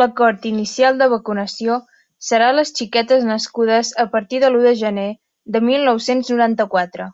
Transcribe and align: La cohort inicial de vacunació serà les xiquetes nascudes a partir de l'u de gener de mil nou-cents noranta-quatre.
La 0.00 0.06
cohort 0.20 0.48
inicial 0.50 0.98
de 1.02 1.08
vacunació 1.12 1.76
serà 2.30 2.50
les 2.58 2.74
xiquetes 2.80 3.30
nascudes 3.30 3.94
a 4.06 4.10
partir 4.18 4.44
de 4.48 4.54
l'u 4.54 4.66
de 4.68 4.76
gener 4.84 5.08
de 5.58 5.64
mil 5.72 5.90
nou-cents 5.92 6.36
noranta-quatre. 6.38 7.12